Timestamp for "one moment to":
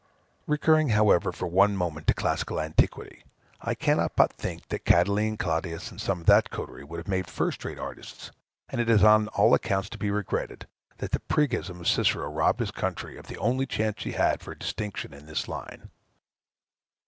1.45-2.15